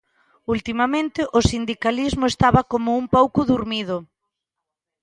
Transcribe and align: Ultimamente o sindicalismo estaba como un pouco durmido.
Ultimamente 0.53 1.21
o 1.37 1.39
sindicalismo 1.49 2.25
estaba 2.27 2.61
como 2.71 2.89
un 3.01 3.05
pouco 3.15 3.39
durmido. 3.51 3.97